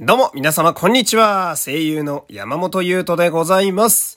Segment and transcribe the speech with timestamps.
[0.00, 1.56] どうも、皆様、こんにちは。
[1.56, 4.16] 声優の山本優斗でございます。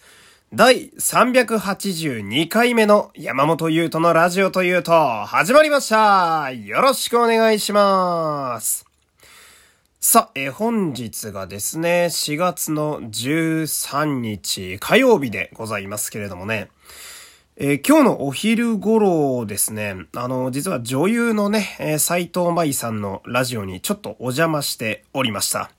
[0.53, 4.91] 第382回目の山本優斗のラジオというと、
[5.25, 6.51] 始まりました。
[6.51, 8.85] よろしくお願いします。
[9.99, 16.69] さあ、え本日がですね、4月の13日火曜日でございますけれどもね、
[17.63, 25.69] えー今日のお昼頃ですね、あの、実は女優のね、えー藤舞さんのラジオにちょっとお邪魔しておりました。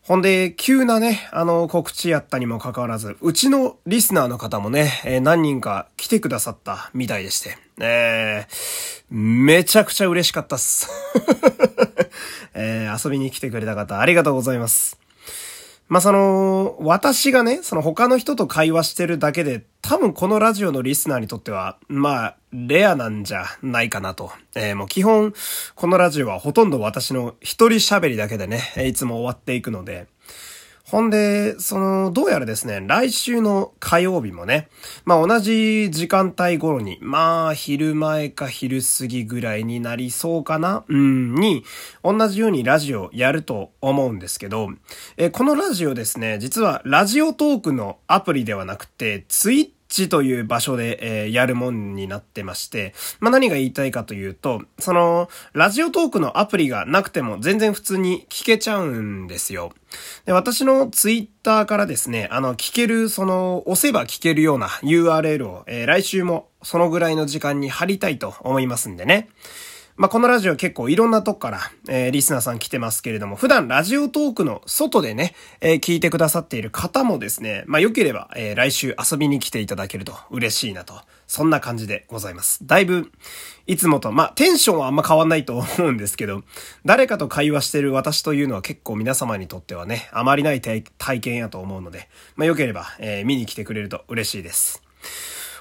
[0.00, 10.88] ほんで、急なね、あの、告知やったにもかかわらず、うちのリスナーの方もね、えー何人か来てくださったみたいでして、えーめちゃくちゃ嬉しかったっす。
[12.54, 14.98] えー遊びに来てくれた方、ありがとうございます。
[15.86, 24.32] まあ、その、私がね、その他の人と会話してるだけで、多分このラジオのリスナーにとっては、まあ、レアなんじゃないかなと。
[24.54, 25.34] えーもう基本、
[25.74, 30.06] このラジオはほとんど私の一人喋りだけでね、いつも終わっていくので、
[30.86, 34.68] ほんで、その、どうやらですね、来週の火曜日もね、
[35.06, 41.64] まあ同じ時間帯頃に、まあ昼前か昼過ぎぐらいになりそうかなうん、に、
[42.02, 44.68] 同じようにラジオやると思うんですけど、
[45.16, 59.72] えーこのラジオですね、実はラジオトークのアプリではなくて、ツイッ地という場所で、えーやるもんになってまして、まあ、何が言いたいかというと、その、ラジオトークのアプリがなくても全然普通に聞けちゃうんですよ。
[60.26, 69.28] で、私のツイッターからですね、あの、聞ける、その、押せば聞けるような URL を、えー来週もそのぐらいの時間に貼りたいと思いますんでね。
[69.96, 80.94] まあ、このラジオ結構いろんなとこから、えーリスナーさん来てますけれども、普段ラジオトークの外でね、えー聞いてくださっている方もですね、まあ、良ければ、えー来週遊びに来ていただけると嬉しいなと、
[81.28, 82.66] そんな感じでございます。
[82.66, 83.12] だいぶ、
[83.68, 86.42] いつもと、まあ、テンションはあんま変わんないと思うんですけど、
[86.84, 90.82] 誰かと会話してる私というのは結構皆様にとってはね、あまりない体
[91.20, 94.82] 験やと思うので、まあ、良ければ、えー見に来てくれると嬉しいです。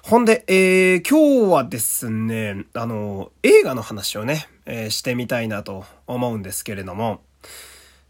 [0.05, 7.21] ほんで、えー、今日はですね、あの、映画の話をね、えーしてみたいなと思うんですけれども、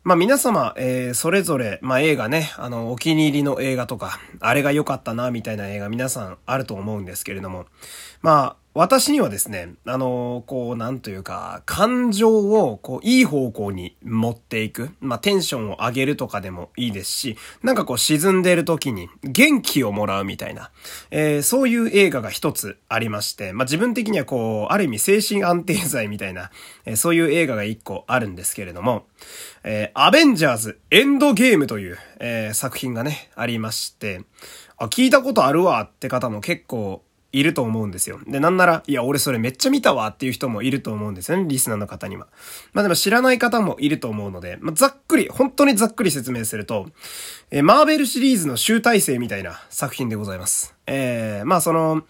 [0.03, 7.67] まあ皆様、えーそれぞれ、まあ映画ね、あの、お気に入りの映画とか、あれが良かったな、みたいな映画皆さんあると思うんですけれども、
[8.23, 14.89] まあ、私にはですね、あの、こう、なんというか、感情を、こう、いい方向に持っていく。
[14.99, 20.71] まあ、テンションを上げるとかでもいいですし、なんかこう、沈んでる時に元気をもらうみたいな、
[21.11, 26.49] えーそういう映画が一つありまして、まあ、自分的にはこう、ある意味精神安定剤みたいな、
[26.85, 29.05] えーそういう映画が一個あるんですけれども、
[29.63, 34.21] えーアベンジャーズエンドゲームという、えー作品がね、ありまして、
[34.77, 37.03] あ、聞いたことあるわって方も結構
[37.33, 38.19] いると思うんですよ。
[38.27, 42.27] で、なんなら、いや、俺それめっちゃ見たわっていう人もいると思うんですよね、リスナーの方には。
[42.73, 46.87] まあでも知らない方もいると思うので、まあざっくり、本当にざっくり説明すると、
[47.51, 50.75] えーマーベルシリーズの集大成みたいな作品でございます。
[50.85, 52.03] えー、まあその、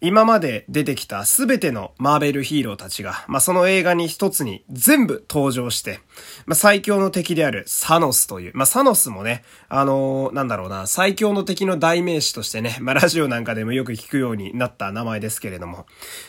[0.00, 5.98] 今まで出てきたすべてのマーベルヒーローたちが、まあ、その映画に一つに全部登場して、
[6.46, 15.86] まあ、最強の敵であるサノスという、まあ、サノスもね、あのーなんだろうな、最強の敵の代名詞としてね、まあ、ラジオなんかでもよく聞くようになった名前ですけれども、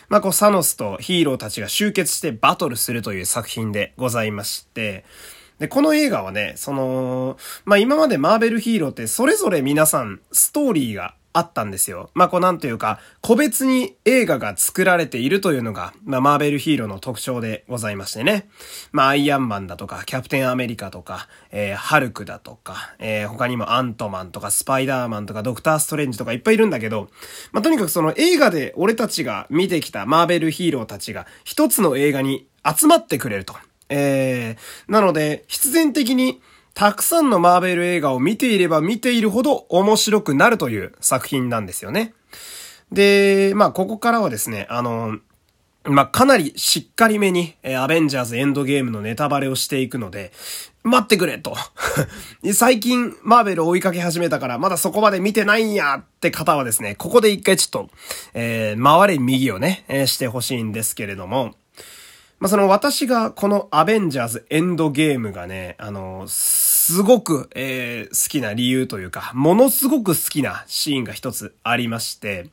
[0.08, 5.04] まあ、こう、サノスとヒーローたちが集結してバトルするという作品でございまして、
[5.60, 12.10] で、この映画はね、その、まあ、今までマーベルヒーローってそれぞれ皆さんストーリーがあったんですよ。
[12.14, 18.48] まあ、こうなんというか、個別に映画が作られているというのが、まあ、マーベルヒーローの特徴でございましてね。
[18.90, 27.10] まあ、アイアンマンだとか、キャプテンアメリカとか、えー、ハルクだとか、えー、他にもアントマンとか、スパイダーマンとか、ドクターストレンジとかいっぱいいるんだけど、
[27.52, 33.54] まあ、とにかくその映画で俺たちが見てきたマーベルヒーローたちが一つの映画に集まってくれると。
[33.88, 36.40] えー、なので、必然的に、
[36.74, 42.14] たくさんのマーベル映画を見ていれば見ているほど面白くなるという作品なんですよね。
[42.92, 45.18] で、まあ、ここからはですね、あの、
[45.84, 50.32] まあ、かなりしっかりめに、えーアベンジャーズエンドゲームのネタバレをしていくので、
[50.82, 51.56] 待ってくれと。
[52.52, 57.90] 最近、マーベルを追いかけ始めたから、まだそこまで見てないんやって方はですね、ここで一回ちょっと、
[58.34, 61.54] えー回れ右をね、えーしてほしいんですけれども、
[62.40, 72.48] まあ、その私がこのアベンジャーズエンドゲームがね、あの、すごく、えー好きな理由というか、ものすごく好きなシーンが一つありまして、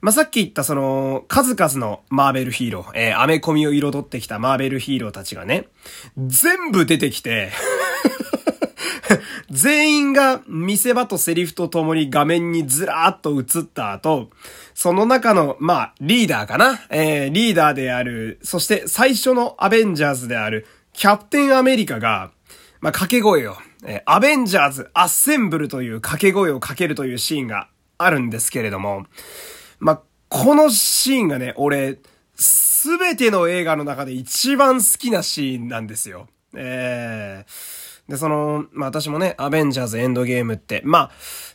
[0.00, 5.66] まあ、さっき言ったその、数々のマーベルヒーロー、えーアメコミを彩ってきたマーベルヒーローたちがね、
[6.16, 7.50] 全部出てきて、
[9.56, 14.30] 全員が見せ場とセリフとともに画面にずらーっと映った後、
[14.74, 16.78] その中の、まあ、リーダーかな？
[16.90, 22.30] えー、リーダーである、そして最初のアベンジャーズである、キャプテンアメリカが、
[22.80, 27.68] まあ、掛け声を、えー、アベンジャーズ・アッセンブルという掛け声をかけるというシーンが
[27.98, 29.06] あるんですけれども、
[29.78, 31.98] まあ、このシーンがね、俺、
[32.34, 36.28] すべての映画の中で一番好きなシーンなんですよ。
[36.54, 41.10] えー、で、その、まあ、私もね、アベンジャーズエンドゲームって、まあ、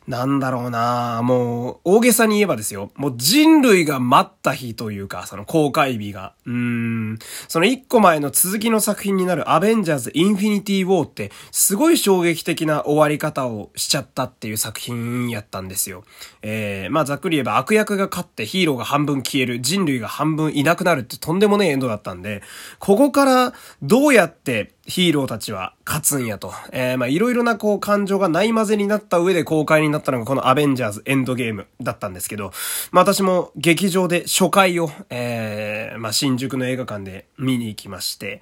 [0.07, 2.91] なんだろうなもう、大げさに言えばですよ。
[2.95, 6.33] もう人類が待った日というか、その公開日が。
[6.45, 7.19] うーん。
[7.47, 16.03] その一個前の続きの作品になるアベンジャーズインフィニティウォーって、すごい衝撃的な終わり方をしちゃったっていう作品やったんですよ。
[16.41, 22.41] えー、まあざっくり言えば悪役が勝ってヒーローが半分消える、人類が半分いなくなるってとんでもねえエンドだったんで、
[22.79, 26.53] ここからどうやってヒーローたちは勝つんやと。
[26.73, 32.51] えー、まあいろいろなこう感情がない混ぜになった上で公開になったのがこのアベンジャーズエンドゲームだったんですけど、
[32.91, 38.41] まあ私も劇場で初回を、えー、まあ新宿の映画館で見に行きまして、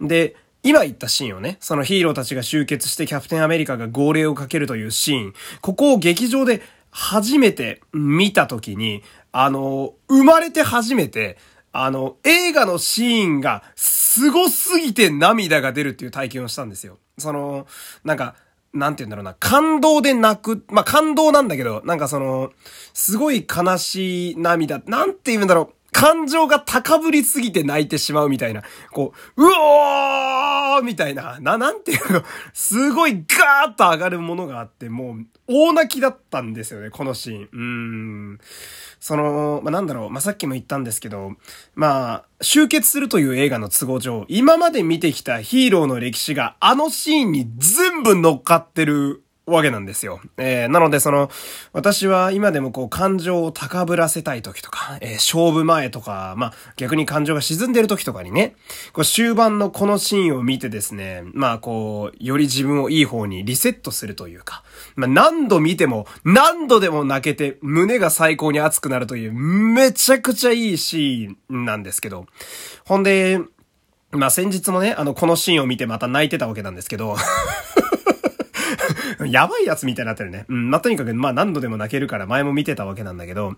[0.00, 6.60] で、今言ったシーンをね、そのヒーローたちが集結してキャプテンアメリカが号令をかけるというシーン、ここを劇場で
[6.90, 11.38] 初めて見たときに、あの、生まれて初めて、
[11.76, 16.98] あの、映画のシーンが凄すぎて涙が出るっていう体験をしたんですよ。
[17.18, 17.66] その、
[18.04, 18.36] なんか、
[18.72, 22.52] なんて言うんだろうな、感動で泣く、まあ、感動なんだけど、なんかその、
[22.92, 37.48] すごい悲しい涙、なんて言うんだろう、感情が高ぶりすぎて泣いてしまうみたいな、こう、うおーみたいな、な、なんていうの、すごいガーッと上がるものがあって、もう、大泣きだったんですよね、このシーン。
[37.52, 37.60] うー
[38.34, 38.40] ん。
[38.98, 41.32] その、まあ、なんだろう、まあ、さっきも言ったんですけど、
[41.74, 50.20] まあ、集結するという映画の都合上、今まで見てきたヒーローの歴史があのシーンに全部乗っかってるわけなんですよ。
[50.38, 51.30] えー、なのでその、
[51.72, 58.56] 私は今でもこう感情を高ぶらせたい時とか、えー、勝負前とか、まあ逆に感情が沈んでる時とかにね、
[58.94, 64.62] こう終盤のこのシーンを見てですね、まあこう、より自分をいい方にリセットするというか、
[64.96, 72.26] まあ何度見ても何度でも泣けて胸が最高に熱くなるというめちゃくちゃいいシーンなんですけど、
[72.86, 73.40] ほんで、
[74.10, 77.16] まあ先日もね、あのこのシーンを見てまた泣いてたわけなんですけど、
[79.26, 80.44] やばいやつみたいになってるね。
[80.48, 83.54] うん、まあ、とにかく、まあ、何度でも泣けるから前も見てたわけなんだけど、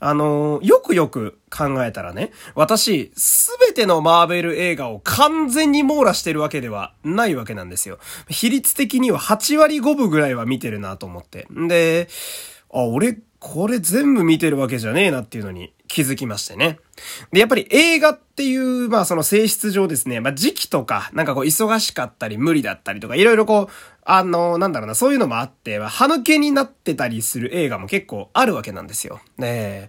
[0.00, 7.98] あのー、よくよく考えたらね、私、すべてのマーベル映画を完全に網羅してるわけではないわけなんですよ。
[8.28, 11.46] 比率的には8割5分ぐらいは見てるなと思って。
[11.52, 12.08] んで、
[12.72, 16.80] あ、俺、これ全部見てるわけじゃねえなっていうのに気づきましてね。
[17.30, 23.72] で、やっぱり映画っていう、まあその性質上ですね、まあ時期とか、なんかこう忙しかったり無理だったりとか、いろいろこう、
[24.04, 29.20] あの、なんだろうな、そういうのもあって、歯抜けになってたりする映画も結構あるわけなんですよ。
[29.38, 29.88] ね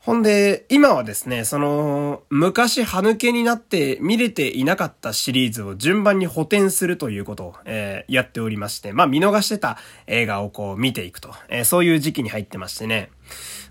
[0.00, 13.10] ほんで、今はですね、その、昔歯抜けになって見れていなかったシリーズを順番に補填するということを、えー、やっておりまして、まあ見逃してた映画をこう見ていくと、えー、そういう時期に入ってましてね。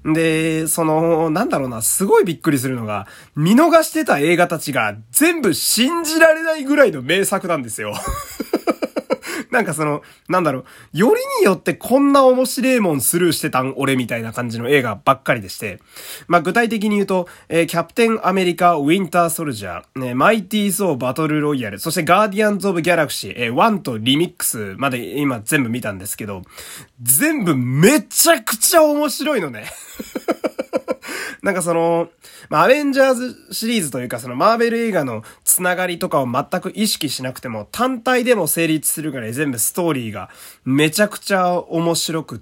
[0.05, 7.93] で、その、なんだろうな、すごいびっくりするのが、見逃してた映画たちが全部信じられないぐらいの名作なんですよ。
[9.57, 15.79] なんかその、なんだろう、よりによってこんな面白いもんスルーしてたん俺みたいな感じの映画ばっかりでして、
[16.27, 26.43] まあ具体的に言うと、えー、キャプテンアメリカウィンターソルジャー、ね、マイティーソーバトルロイヤル、そしてガーディアンズ・オブ・ギャラクシー、えー、1とリミックスまで今全部見たんですけど、
[27.01, 29.65] 全部めちゃくちゃ面白いのね。
[31.47, 32.09] なんかその、
[32.49, 40.29] ま、アベンジャーズシリーズというかそのマーベル映画のつながりとかを全く意識しなくても単体でも成立するぐらい全部ストーリーが
[40.65, 42.39] めちゃくちゃ面白くっ、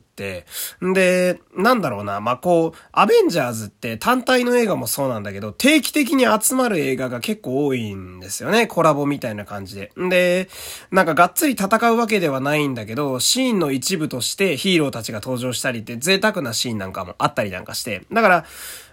[0.83, 8.67] んで、なんだろうな、まあ、こう、アベンジャーズって単体の映画もそうなんだけど、定期的に集まる映画が結構多いんですよね。
[8.67, 9.91] コラボみたいな感じで。
[9.99, 10.49] んで、
[10.91, 18.45] なんかがっつり戦うわけではないんだけど、シーンの一部としてヒーローたちが登場したりって贅沢なシーンなんかもあったりなんかして、だから、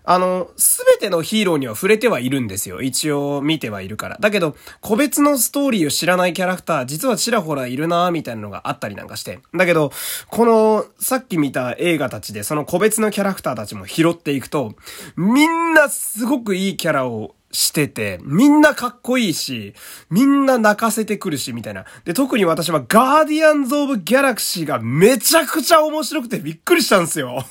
[0.05, 2.83] あの、すべてのヒーローには触れてはいるんですよ。
[2.83, 4.17] 一応見てはいるから。
[4.19, 9.41] だけど、個別のストーリーを知らないキャラクター、実はちらほらいるなみたいなのがあったりなんかして。
[9.55, 9.93] だけど、
[10.29, 14.75] この、さっき見た映画たちで、その個別のキャラクターたちも拾っていくと、
[15.15, 19.75] みんなすごくいいキャラをしてて、みんなかっこいいし、
[20.09, 21.85] みんな泣かせてくるし、みたいな。
[22.07, 27.45] で、特に私はガーディアンズ・オブ・ギャラクシーがめちゃくちゃ面白くてびっくりしたんですよ。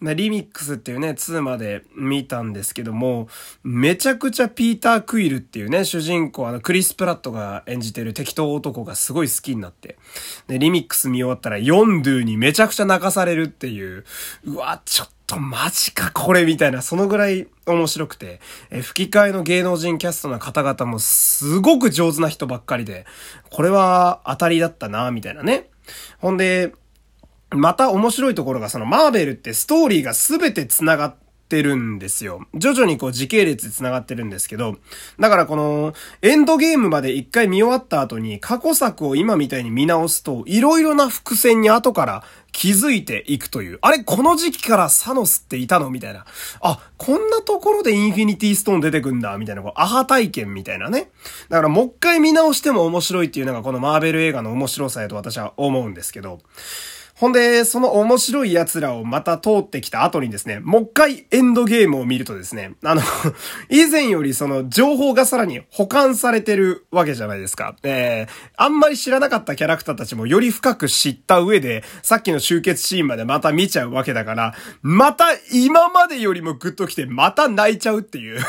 [0.00, 3.28] リミックスっていうね、2まで見たんですけども、
[3.64, 9.96] めちゃくちゃピーター・クイルっていうね、主人公、あの、クリス・プラットが演じてる適当男がすごい好きになって、
[10.46, 14.04] で、リミックス見終わったら、ヨンドゥにめちゃくちゃ泣かされるっていう、
[14.44, 18.40] うわ、ちょっとマジかこれみたいな、そのぐらい面白くて、
[18.70, 23.04] え吹き替えの芸能人キャストの方々もすごく上手な人ばっかりで、
[23.50, 25.68] これは当たりだったな、みたいなね。
[26.18, 26.72] ほんで、
[27.50, 31.14] また面白いところがそのマーベルってストーリーが全て繋がっ
[31.48, 32.46] てるんですよ。
[32.54, 34.76] 徐々にこう時系列で繋がってるんですけど、
[35.18, 43.78] だからこのエンドゲームまで一回見終わった後に過去作を今みたいに見直すと、いろいろな伏線に後から気づいていくという。
[43.80, 44.04] あれ？
[44.04, 45.88] この時期からサノスっていたの？
[45.88, 46.26] みたいな。
[46.60, 49.38] あ、こんなところでインフィニティストーン出てくんだ？
[49.38, 51.10] みたいな、こう、アハ体験みたいなね。
[51.48, 56.40] だからもう一回見直しても面白いっていうのがこのマーベル映画の面白さやと私は思うんですけど、
[57.18, 63.02] ほんで、その面白い奴らをまた通ってきた後にですね、もう一回エンドゲームを見るとですね、あの
[63.68, 67.74] 以前よりその情報がさらに保管されてるわけじゃないですか。
[67.82, 78.38] えー、あんまり知らなかったキャラクターたちもより深く知った上で、さっきの集結シーンまでまた見ちゃうわけだから、また今までよりもグッと来て、また泣いちゃうっていう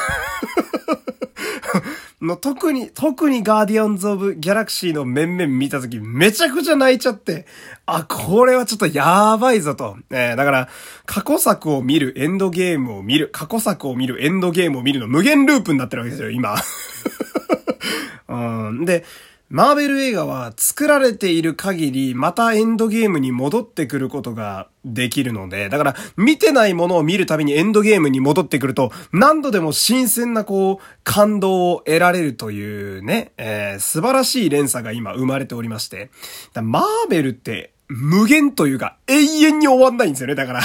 [2.22, 7.46] の特に、特にガーディアンズ・オブ・ギャラクシーの面々見たときめちゃくちゃ泣いちゃって、
[7.86, 9.98] あ、これはちょっとやばいぞと。
[10.10, 10.70] えー、だから、
[11.06, 16.56] 過去作を見る、エンドゲームを見る、過去作を見る、エンドゲームを見るの無限ループになってるわけですよ、今。
[18.28, 18.36] う
[18.74, 18.86] ん。
[18.86, 19.06] で、
[19.50, 36.12] マーベル映画は作られている限り、またエンドゲームに戻ってくることができるので、だから見てないものを見るたびにエンドゲームに戻ってくると、何度でも新鮮なこう、感動を得られるというね、えー、素晴らしい連鎖が今生まれておりまして、
[36.54, 40.62] マーベルって無限というか永遠に終わんないんですよね、だから。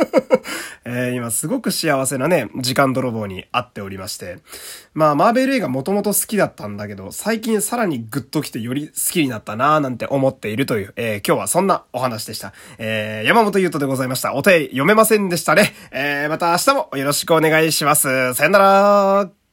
[0.84, 4.38] えー、今すごく幸せなね、時間泥棒に会っておりまして。
[4.94, 12.52] まあ、マーベル映画もともと好きだったんだけど、最近さらにグッと来てより好きになったなぁなんて思っているという、えー、今日はそんなお話でした。
[12.78, 14.34] えー、山本優斗でございました。
[14.34, 15.74] お手読めませんでしたね。
[15.90, 18.34] えー、また明日もよろしくお願いします。
[18.34, 19.45] さよなら